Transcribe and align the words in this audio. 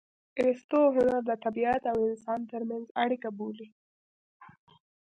ارستو 0.45 0.79
هنر 0.95 1.21
د 1.29 1.31
طبیعت 1.43 1.83
او 1.91 1.97
انسان 2.09 2.39
ترمنځ 2.51 2.85
اړیکه 3.03 3.29
بولي 3.37 3.67